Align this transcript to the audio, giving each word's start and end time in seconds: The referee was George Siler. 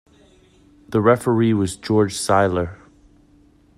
The 0.89 0.99
referee 0.99 1.53
was 1.53 1.75
George 1.75 2.15
Siler. 2.15 2.75